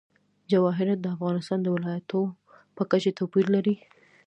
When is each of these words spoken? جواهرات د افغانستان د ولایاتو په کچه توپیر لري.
جواهرات 0.51 0.99
د 1.01 1.07
افغانستان 1.15 1.59
د 1.63 1.67
ولایاتو 1.75 2.21
په 2.75 2.81
کچه 2.91 3.11
توپیر 3.19 3.45
لري. 3.55 3.75